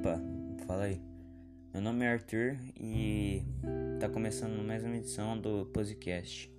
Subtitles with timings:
[0.00, 0.18] Opa,
[0.66, 0.98] fala aí.
[1.74, 3.42] Meu nome é Arthur e
[4.00, 6.50] tá começando mais uma edição do podcast.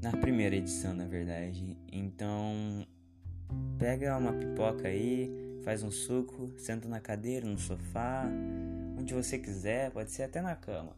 [0.00, 1.76] Na primeira edição, na verdade.
[1.90, 2.86] Então,
[3.80, 5.28] pega uma pipoca aí,
[5.64, 8.30] faz um suco, senta na cadeira, no sofá,
[8.96, 10.96] onde você quiser, pode ser até na cama.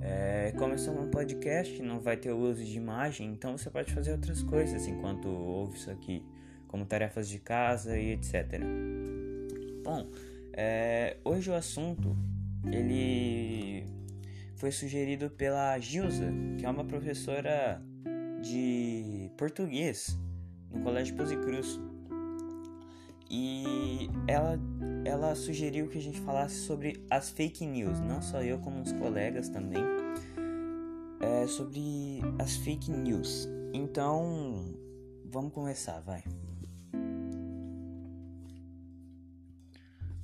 [0.00, 4.12] É, começando um podcast, não vai ter o uso de imagem, então você pode fazer
[4.12, 6.24] outras coisas enquanto ouve isso aqui,
[6.66, 8.58] como tarefas de casa e etc.
[9.84, 10.08] Bom,
[10.52, 12.16] é, hoje o assunto
[12.70, 13.84] ele
[14.56, 17.82] foi sugerido pela Gilza, que é uma professora
[18.40, 20.18] de português
[20.70, 21.80] no Colégio Cruz.
[23.30, 24.60] E ela,
[25.04, 28.92] ela sugeriu que a gente falasse sobre as fake news, não só eu, como os
[28.92, 29.82] colegas também,
[31.20, 33.48] é, sobre as fake news.
[33.72, 34.76] Então,
[35.24, 36.22] vamos começar, vai.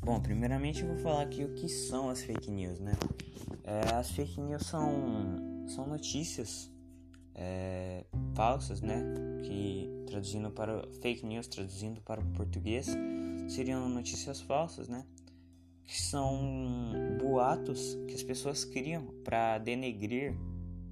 [0.08, 2.94] Bom, primeiramente eu vou falar aqui o que são as fake news, né?
[3.62, 6.72] É, as fake news são, são notícias
[7.34, 9.02] é, falsas, né?
[9.42, 12.86] Que traduzindo para fake news, traduzindo para o português,
[13.50, 15.04] seriam notícias falsas, né?
[15.84, 16.40] Que são
[17.20, 20.34] boatos que as pessoas criam para denegrir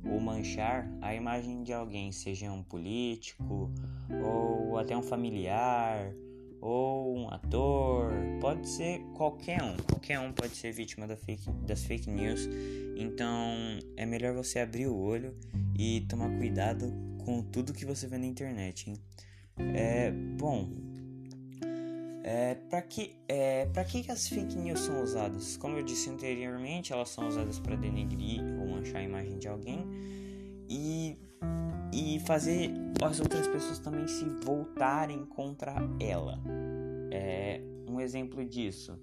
[0.05, 3.73] ou manchar a imagem de alguém, seja um político
[4.23, 6.15] ou até um familiar
[6.67, 11.85] ou um ator, pode ser qualquer um, qualquer um pode ser vítima da fake, das
[11.85, 12.49] fake news.
[12.97, 15.33] Então é melhor você abrir o olho
[15.79, 16.93] e tomar cuidado
[17.25, 18.91] com tudo que você vê na internet.
[18.91, 18.97] Hein?
[19.77, 20.69] É bom.
[22.25, 25.57] É, para que é, para que as fake news são usadas?
[25.57, 29.87] Como eu disse anteriormente, elas são usadas para denegrir ou manchar a imagem de alguém
[30.69, 31.19] e
[31.93, 32.71] e fazer
[33.03, 36.39] as outras pessoas também se voltarem contra ela.
[37.11, 38.99] É um exemplo disso.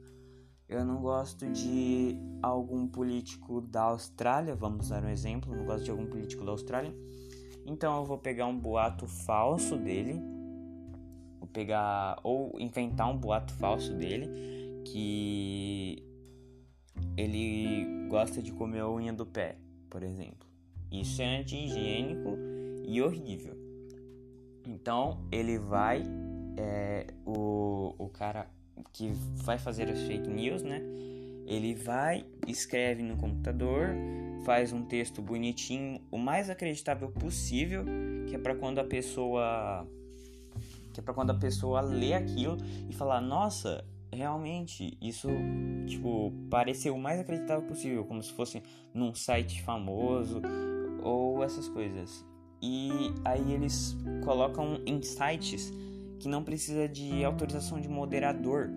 [0.67, 5.91] Eu não gosto de algum político da Austrália, vamos dar um exemplo, não gosto de
[5.91, 6.93] algum político da Austrália.
[7.65, 10.21] Então eu vou pegar um boato falso dele,
[11.39, 14.29] vou pegar ou inventar um boato falso dele
[14.85, 16.03] que
[17.15, 19.57] ele gosta de comer a unha do pé,
[19.89, 20.52] por exemplo.
[20.93, 22.37] Isso é anti-higiênico
[22.85, 23.57] e horrível.
[24.65, 26.03] Então ele vai,
[26.55, 28.47] é, o, o cara
[28.93, 29.11] que
[29.43, 30.81] vai fazer as fake news, né?
[31.47, 33.89] Ele vai, escreve no computador,
[34.45, 37.83] faz um texto bonitinho, o mais acreditável possível,
[38.27, 39.87] que é para quando a pessoa
[40.93, 42.55] que é para quando a pessoa lê aquilo
[42.87, 45.27] e falar, nossa, realmente isso
[45.87, 48.61] tipo pareceu o mais acreditável possível, como se fosse
[48.93, 50.39] num site famoso
[51.03, 52.25] ou essas coisas.
[52.61, 52.89] E
[53.25, 55.71] aí eles colocam insights
[56.19, 58.69] que não precisa de autorização de moderador.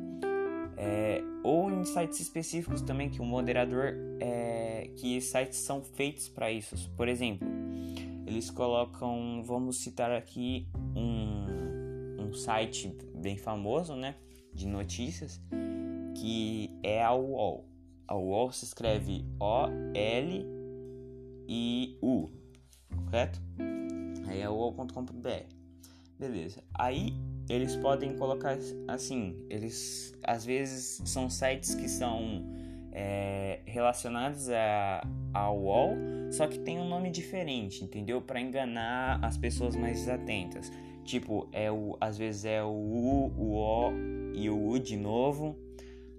[0.77, 6.51] É, ou em sites específicos também que o moderador é, que sites são feitos para
[6.51, 6.91] isso.
[6.97, 7.47] Por exemplo,
[8.27, 14.17] eles colocam, vamos citar aqui um, um site bem famoso, né,
[14.53, 15.41] de notícias,
[16.17, 17.65] que é a UOL.
[18.09, 20.56] A UOL se escreve O L
[21.49, 22.31] I U,
[23.05, 23.41] correto?
[24.27, 25.55] Aí é uol.com.br.
[26.19, 26.63] Beleza.
[26.75, 27.15] Aí
[27.49, 28.59] eles podem colocar
[28.89, 32.45] assim, eles às vezes são sites que são
[32.93, 35.95] é, relacionados a, a UOL,
[36.33, 38.23] só que tem um nome diferente, entendeu?
[38.23, 40.73] Para enganar as pessoas mais desatentas.
[41.05, 43.93] Tipo, é o, às vezes é o U, o O
[44.35, 45.57] e o U de novo.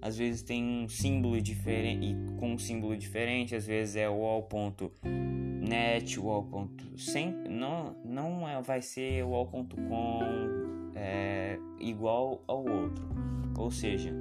[0.00, 5.00] Às vezes tem um símbolo diferente com um símbolo diferente, às vezes é wall.net,
[6.20, 10.20] wall.sem, não não é, vai ser wall.com
[10.94, 13.08] é, igual ao outro.
[13.56, 14.14] Ou seja,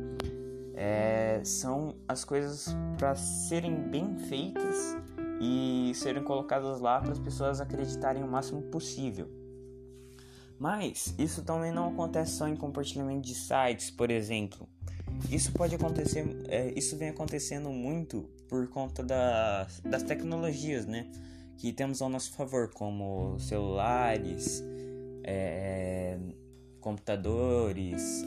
[0.76, 4.96] é, são as coisas para serem bem feitas
[5.40, 9.28] e serem colocadas lá para as pessoas acreditarem o máximo possível.
[10.60, 14.68] Mas isso também não acontece só em compartilhamento de sites, por exemplo.
[15.30, 21.08] Isso pode acontecer, é, isso vem acontecendo muito por conta das, das tecnologias, né?
[21.58, 24.64] Que temos ao nosso favor, como celulares,
[25.24, 26.18] é,
[26.80, 28.24] computadores,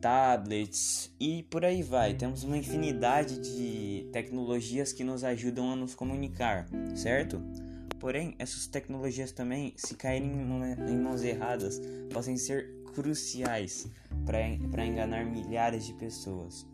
[0.00, 2.14] tablets e por aí vai.
[2.14, 7.42] Temos uma infinidade de tecnologias que nos ajudam a nos comunicar, certo?
[7.98, 11.80] Porém, essas tecnologias também, se caírem em mãos erradas,
[12.12, 13.86] podem ser cruciais
[14.26, 16.66] para enganar milhares de pessoas.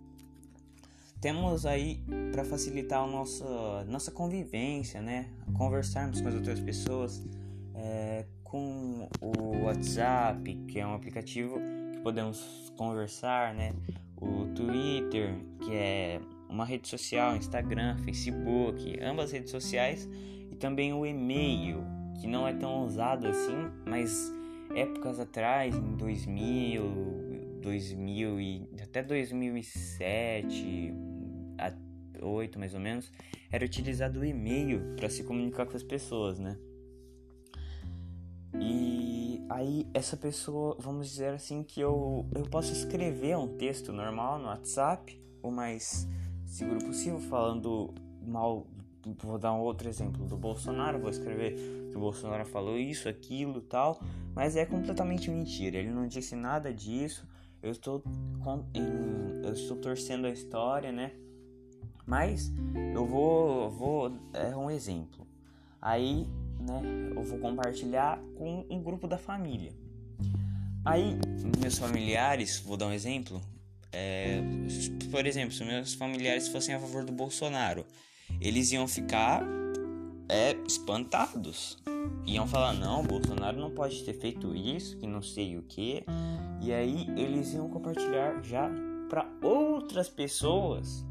[1.20, 5.28] Temos aí para facilitar a nossa, nossa convivência, né?
[5.54, 7.22] Conversarmos com as outras pessoas
[7.74, 11.58] é, com o WhatsApp, que é um aplicativo
[11.92, 13.72] que podemos conversar, né?
[14.20, 20.08] o Twitter, que é uma rede social, Instagram, Facebook, ambas redes sociais,
[20.50, 21.84] e também o e-mail,
[22.20, 24.32] que não é tão usado assim, mas
[24.74, 30.92] épocas atrás, em 2000, 2000 e até 2007,
[31.58, 31.72] a
[32.24, 33.10] 8 mais ou menos,
[33.50, 36.56] era utilizado o e-mail para se comunicar com as pessoas, né?
[38.60, 44.38] E aí essa pessoa, vamos dizer assim que eu eu posso escrever um texto normal
[44.38, 46.08] no WhatsApp, o mais
[46.46, 47.92] seguro possível, falando
[48.22, 48.66] mal
[49.18, 51.54] vou dar um outro exemplo do Bolsonaro, vou escrever
[51.90, 54.00] que o Bolsonaro falou isso, aquilo, tal,
[54.34, 55.78] mas é completamente mentira.
[55.78, 57.26] Ele não disse nada disso.
[57.62, 58.02] Eu estou
[59.44, 61.12] eu estou torcendo a história, né?
[62.06, 62.52] Mas
[62.94, 65.26] eu vou vou é um exemplo.
[65.80, 66.26] Aí,
[66.60, 66.82] né,
[67.14, 69.72] eu vou compartilhar com um grupo da família.
[70.84, 71.16] Aí,
[71.60, 73.40] meus familiares, vou dar um exemplo,
[73.90, 74.42] é,
[75.10, 77.86] por exemplo, se meus familiares fossem a favor do Bolsonaro,
[78.44, 79.42] eles iam ficar
[80.28, 81.78] é, espantados.
[82.26, 86.04] Iam falar: não, Bolsonaro não pode ter feito isso, que não sei o que.
[86.60, 88.70] E aí eles iam compartilhar já
[89.08, 91.04] para outras pessoas.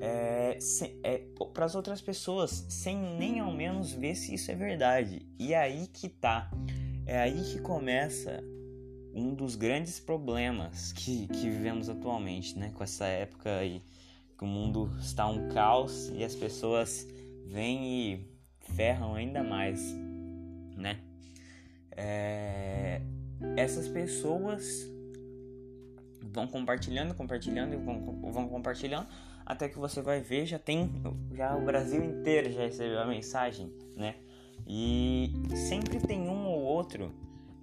[0.00, 0.58] É,
[1.02, 1.18] é,
[1.52, 5.26] para as outras pessoas, sem nem ao menos ver se isso é verdade.
[5.38, 6.50] E aí que tá.
[7.04, 8.42] É aí que começa
[9.14, 12.70] um dos grandes problemas que, que vivemos atualmente, né?
[12.74, 13.82] Com essa época aí
[14.38, 17.06] que o mundo está um caos e as pessoas
[17.44, 18.26] vêm e
[18.60, 19.92] ferram ainda mais,
[20.76, 21.00] né?
[21.90, 23.02] É,
[23.56, 24.88] essas pessoas
[26.22, 29.08] vão compartilhando, compartilhando e vão, vão compartilhando
[29.44, 30.90] até que você vai ver já tem
[31.32, 34.14] já o Brasil inteiro já recebeu a mensagem, né?
[34.66, 35.32] E
[35.68, 37.12] sempre tem um ou outro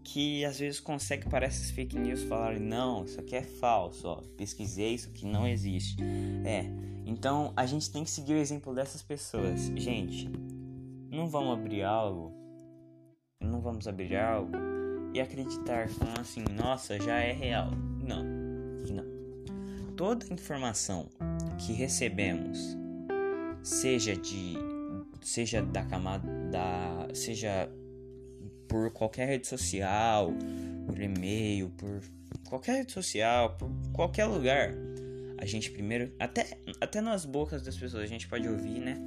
[0.06, 4.22] que às vezes consegue para essas fake news falar não, isso aqui é falso, ó,
[4.38, 5.98] pesquisei isso aqui não existe.
[6.46, 6.64] É,
[7.06, 9.66] então a gente tem que seguir o exemplo dessas pessoas.
[9.76, 10.30] Gente,
[11.10, 12.32] não vamos abrir algo,
[13.42, 14.54] não vamos abrir algo
[15.12, 17.72] e acreditar assim, nossa, já é real.
[18.08, 19.96] Não, não.
[19.98, 21.10] Toda informação
[21.58, 22.78] que recebemos,
[23.64, 24.54] seja de
[25.20, 27.68] seja da camada da seja
[28.76, 30.34] por qualquer rede social,
[30.86, 32.02] por e-mail, por
[32.44, 34.74] qualquer rede social, por qualquer lugar.
[35.38, 38.98] A gente primeiro, até, até nas bocas das pessoas a gente pode ouvir, né?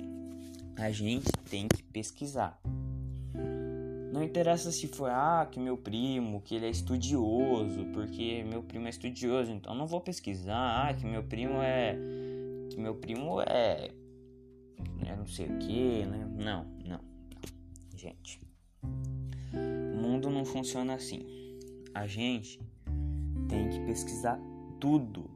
[0.75, 2.59] A gente tem que pesquisar.
[4.11, 8.87] Não interessa se foi, ah, que meu primo, que ele é estudioso, porque meu primo
[8.87, 11.94] é estudioso, então não vou pesquisar, ah, que meu primo é.
[12.71, 13.91] que meu primo é.
[15.05, 16.26] é não sei o que, né?
[16.38, 17.00] Não, não.
[17.94, 18.48] Gente
[20.49, 21.25] funciona assim.
[21.95, 22.61] A gente
[23.49, 24.41] tem que pesquisar
[24.81, 25.31] tudo,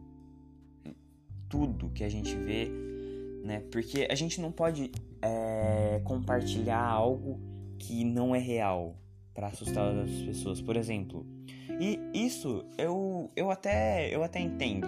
[1.48, 2.70] tudo que a gente vê,
[3.44, 3.60] né?
[3.70, 7.40] Porque a gente não pode é, compartilhar algo
[7.78, 8.96] que não é real
[9.34, 11.26] para assustar as pessoas, por exemplo.
[11.80, 14.86] E isso eu, eu até eu até entendo,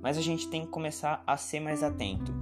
[0.00, 2.32] mas a gente tem que começar a ser mais atento.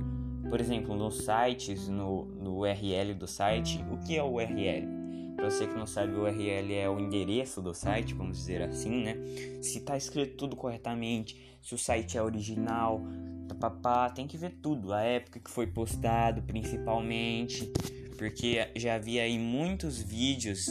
[0.49, 5.02] Por exemplo, nos sites, no, no URL do site, o que é o URL?
[5.37, 9.03] Para você que não sabe, o URL é o endereço do site, vamos dizer assim,
[9.03, 9.17] né?
[9.61, 13.01] Se tá escrito tudo corretamente, se o site é original,
[13.55, 17.71] papá, tem que ver tudo, a época que foi postado, principalmente,
[18.19, 20.67] porque já havia aí muitos vídeos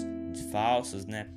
[0.52, 1.30] falsos, né?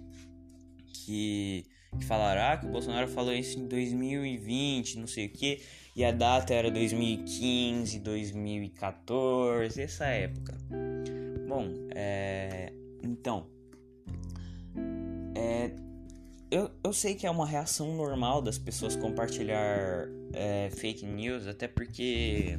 [0.92, 1.64] Que,
[1.98, 5.62] que falaram ah, que o Bolsonaro falou isso em 2020, não sei o que,
[5.94, 10.56] e a data era 2015, 2014, essa época.
[11.46, 12.53] Bom, é,
[13.24, 13.46] então,
[15.34, 15.70] é,
[16.50, 21.66] eu, eu sei que é uma reação normal das pessoas compartilhar é, fake news, até
[21.66, 22.58] porque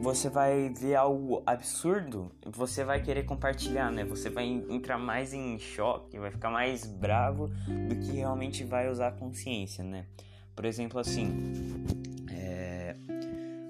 [0.00, 4.02] você vai ver algo absurdo, você vai querer compartilhar, né?
[4.06, 7.48] Você vai entrar mais em choque, vai ficar mais bravo
[7.86, 10.06] do que realmente vai usar a consciência, né?
[10.56, 11.30] Por exemplo, assim,
[12.32, 12.96] é,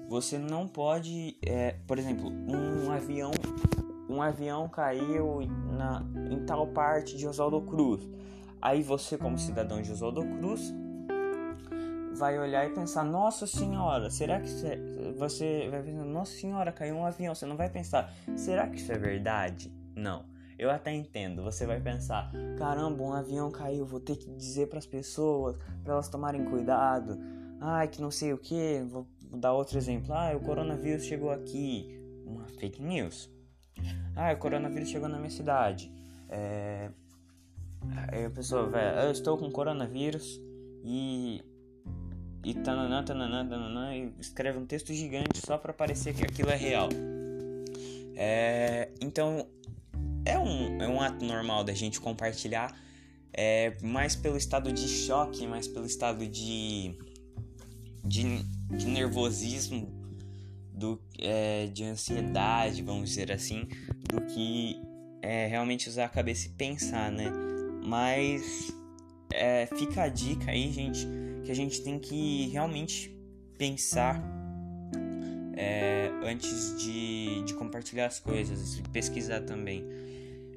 [0.07, 3.31] você não pode, é, por exemplo, um avião
[4.11, 5.39] um avião caiu
[5.71, 8.07] na, em tal parte de Oswaldo Cruz.
[8.61, 10.73] Aí você, como cidadão de Oswaldo Cruz,
[12.13, 14.49] vai olhar e pensar: Nossa Senhora, será que
[15.17, 17.33] você vai pensar: Nossa Senhora, caiu um avião?
[17.33, 19.73] Você não vai pensar: Será que isso é verdade?
[19.95, 20.29] Não.
[20.59, 21.41] Eu até entendo.
[21.41, 23.85] Você vai pensar: Caramba, um avião caiu.
[23.85, 27.17] Vou ter que dizer para as pessoas para elas tomarem cuidado.
[27.59, 28.85] Ai, que não sei o que.
[28.87, 30.13] Vou dar outro exemplo.
[30.13, 31.97] Ah, o coronavírus chegou aqui.
[32.25, 33.29] Uma fake news.
[34.15, 35.91] Ah, o coronavírus chegou na minha cidade.
[36.29, 36.89] É...
[38.09, 40.39] Aí a pessoa vai, eu estou com coronavírus
[40.83, 41.43] e
[42.43, 46.55] e tananã, tananã, tananã, e escreve um texto gigante só para parecer que aquilo é
[46.55, 46.89] real.
[48.15, 49.47] É, então,
[50.25, 52.75] é um, é um ato normal da gente compartilhar,
[53.31, 56.97] é, mais pelo estado de choque, mais pelo estado de,
[58.03, 58.43] de,
[58.75, 60.00] de nervosismo,
[60.73, 63.67] do, é, de ansiedade, vamos dizer assim,
[64.09, 64.81] do que
[65.21, 67.31] é, realmente usar a cabeça e pensar, né?
[67.83, 68.73] Mas
[69.33, 71.07] é, fica a dica aí, gente,
[71.43, 73.15] que a gente tem que realmente
[73.57, 74.21] pensar
[75.55, 79.85] é, antes de, de compartilhar as coisas, pesquisar também.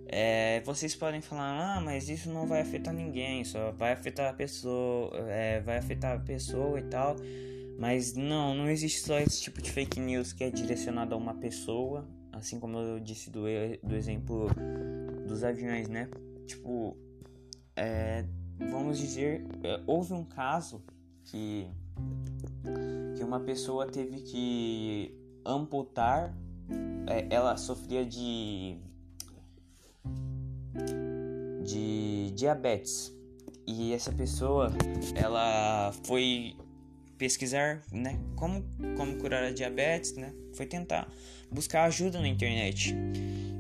[0.06, 4.33] É, vocês podem falar, ah, mas isso não vai afetar ninguém, só vai afetar a
[4.33, 7.16] pessoa, é, vai afetar a pessoa e tal.
[7.78, 11.35] Mas não, não existe só esse tipo de fake news que é direcionado a uma
[11.35, 13.43] pessoa, assim como eu disse do,
[13.83, 14.49] do exemplo
[15.26, 16.09] dos aviões, né?
[16.47, 16.97] Tipo,
[17.76, 18.25] é,
[18.71, 20.83] vamos dizer, é, houve um caso
[21.25, 21.66] que,
[23.16, 25.14] que uma pessoa teve que
[25.45, 26.35] amputar,
[27.07, 28.78] é, ela sofria de,
[31.64, 33.12] de diabetes.
[33.66, 34.71] E essa pessoa,
[35.16, 36.54] ela foi
[37.18, 38.64] pesquisar, né, como,
[38.97, 41.11] como curar a diabetes, né, foi tentar
[41.50, 42.94] buscar ajuda na internet.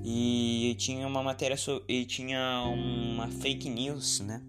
[0.04, 4.42] E tinha uma matéria so, e tinha uma fake news, né,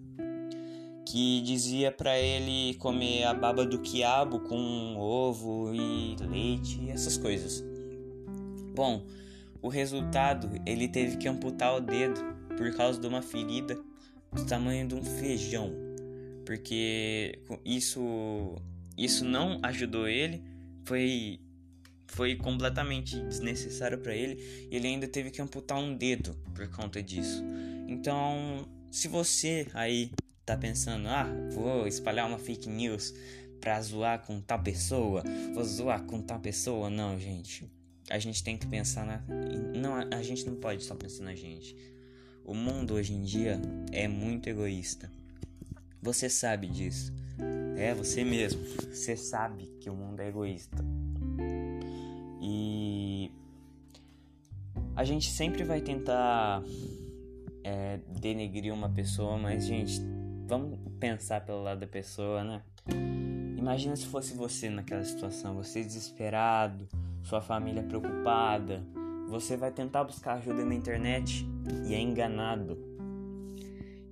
[1.06, 7.16] que dizia para ele comer a baba do quiabo com ovo e leite e essas
[7.16, 7.64] coisas.
[8.74, 9.06] Bom,
[9.62, 12.20] o resultado, ele teve que amputar o dedo
[12.56, 13.78] por causa de uma ferida
[14.32, 15.72] do tamanho de um feijão,
[16.44, 18.56] porque isso
[18.96, 20.42] isso não ajudou ele,
[20.84, 21.40] foi
[22.08, 27.02] foi completamente desnecessário para ele e ele ainda teve que amputar um dedo por conta
[27.02, 27.42] disso.
[27.88, 30.12] Então, se você aí
[30.44, 33.12] tá pensando, ah, vou espalhar uma fake news
[33.60, 35.22] pra zoar com tal pessoa,
[35.52, 37.68] vou zoar com tal pessoa, não, gente.
[38.08, 39.20] A gente tem que pensar na.
[39.76, 41.76] Não, a gente não pode só pensar na gente.
[42.44, 43.60] O mundo hoje em dia
[43.90, 45.10] é muito egoísta.
[46.00, 47.12] Você sabe disso.
[47.76, 48.62] É você mesmo.
[48.92, 50.84] Você sabe que o mundo é egoísta.
[52.40, 53.30] E
[54.94, 56.62] a gente sempre vai tentar
[57.62, 60.00] é, denegrir uma pessoa, mas gente,
[60.46, 62.62] vamos pensar pelo lado da pessoa, né?
[63.58, 66.88] Imagina se fosse você naquela situação, você desesperado,
[67.22, 68.82] sua família preocupada,
[69.28, 71.44] você vai tentar buscar ajuda na internet
[71.84, 72.95] e é enganado.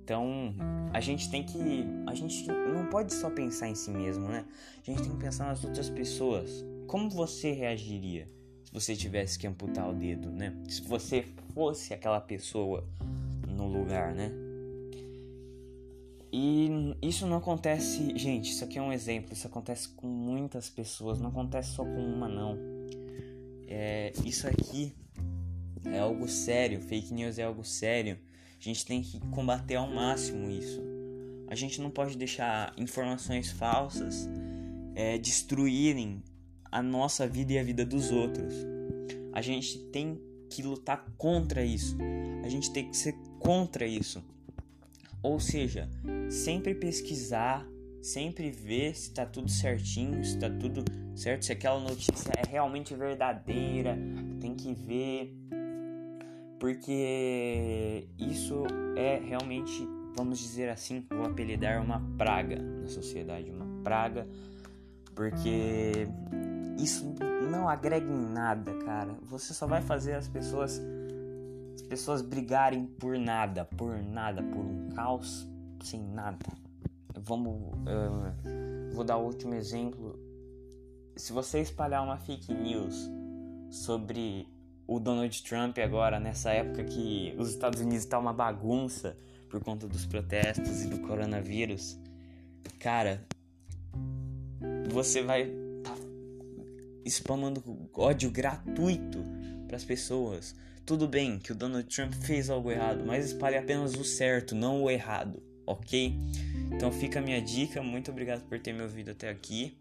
[0.05, 0.53] Então,
[0.93, 1.57] a gente tem que.
[2.05, 4.45] A gente não pode só pensar em si mesmo, né?
[4.83, 6.63] A gente tem que pensar nas outras pessoas.
[6.85, 8.27] Como você reagiria
[8.63, 10.55] se você tivesse que amputar o dedo, né?
[10.69, 12.87] Se você fosse aquela pessoa
[13.47, 14.31] no lugar, né?
[16.31, 16.69] E
[17.01, 21.29] isso não acontece, gente, isso aqui é um exemplo, isso acontece com muitas pessoas, não
[21.29, 22.59] acontece só com uma não.
[23.67, 24.93] É, isso aqui
[25.85, 28.19] é algo sério, fake news é algo sério.
[28.65, 30.81] Gente tem que combater ao máximo isso.
[31.47, 34.27] A gente não pode deixar informações falsas
[34.95, 36.23] é, destruírem
[36.71, 38.55] a nossa vida e a vida dos outros.
[39.31, 40.19] A gente tem
[40.49, 41.95] que lutar contra isso.
[42.43, 44.23] A gente tem que ser contra isso.
[45.21, 45.87] Ou seja,
[46.27, 47.63] sempre pesquisar,
[48.01, 50.83] sempre ver se está tudo certinho, se está tudo
[51.15, 53.95] certo, se aquela notícia é realmente verdadeira.
[54.41, 55.37] Tem que ver
[56.65, 58.63] porque isso
[58.95, 64.27] é realmente, vamos dizer assim, vou apelidar uma praga na sociedade, uma praga,
[65.13, 66.07] porque
[66.79, 67.13] isso
[67.51, 69.15] não agrega em nada, cara.
[69.21, 70.81] Você só vai fazer as pessoas
[71.75, 75.47] as pessoas brigarem por nada, por nada, por um caos
[75.83, 76.47] sem nada.
[77.15, 80.19] Vamos, uh, vou dar o último exemplo.
[81.15, 83.07] Se você espalhar uma fake news
[83.69, 84.47] sobre
[84.87, 89.17] o Donald Trump agora, nessa época que os Estados Unidos está uma bagunça
[89.49, 91.97] por conta dos protestos e do coronavírus,
[92.79, 93.25] cara,
[94.91, 95.51] você vai
[95.83, 95.95] tá
[97.05, 97.63] spamando
[97.93, 99.23] ódio gratuito
[99.67, 100.55] para as pessoas.
[100.85, 104.83] Tudo bem que o Donald Trump fez algo errado, mas espalhe apenas o certo, não
[104.83, 106.15] o errado, ok?
[106.71, 107.81] Então fica a minha dica.
[107.81, 109.75] Muito obrigado por ter me ouvido até aqui.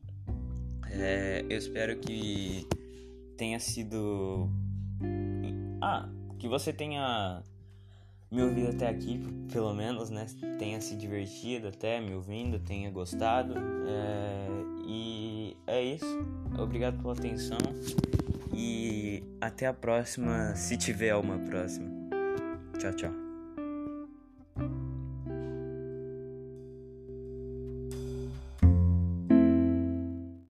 [0.90, 2.66] É, eu espero que
[3.37, 4.49] tenha sido
[5.80, 6.08] ah,
[6.38, 7.42] que você tenha
[8.30, 9.20] me ouvido até aqui,
[9.52, 10.26] pelo menos, né?
[10.58, 13.54] Tenha se divertido até me ouvindo, tenha gostado.
[13.56, 14.49] É...
[14.87, 16.26] E é isso.
[16.58, 17.58] Obrigado pela atenção.
[18.52, 21.88] E até a próxima, se tiver uma próxima.
[22.78, 23.24] Tchau, tchau.